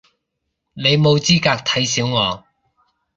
[0.73, 2.43] 你冇資格睇小我